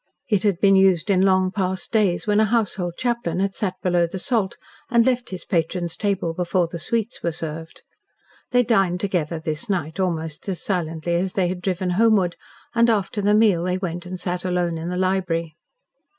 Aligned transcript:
It 0.29 0.41
had 0.41 0.59
been 0.59 0.75
used 0.75 1.11
in 1.11 1.21
long 1.21 1.51
past 1.51 1.91
days, 1.91 2.25
when 2.25 2.39
a 2.39 2.45
household 2.45 2.95
chaplain 2.97 3.39
had 3.39 3.53
sat 3.53 3.75
below 3.83 4.07
the 4.07 4.17
salt 4.17 4.57
and 4.89 5.05
left 5.05 5.29
his 5.29 5.45
patron's 5.45 5.95
table 5.95 6.33
before 6.33 6.65
the 6.67 6.79
sweets 6.79 7.21
were 7.21 7.31
served. 7.31 7.83
They 8.49 8.63
dined 8.63 8.99
together 8.99 9.37
this 9.39 9.69
night 9.69 9.99
almost 9.99 10.49
as 10.49 10.59
silently 10.59 11.13
as 11.13 11.33
they 11.33 11.49
had 11.49 11.61
driven 11.61 11.91
homeward, 11.91 12.35
and 12.73 12.89
after 12.89 13.21
the 13.21 13.35
meal 13.35 13.63
they 13.65 13.77
went 13.77 14.07
and 14.07 14.19
sat 14.19 14.43
alone 14.43 14.79
in 14.79 14.89
the 14.89 14.97
library. 14.97 15.55